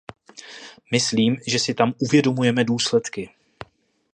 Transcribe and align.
Myslím, 0.91 1.37
že 1.47 1.59
si 1.59 1.73
tam 1.73 1.93
uvědomujeme 1.99 2.63
důsledky. 2.63 3.29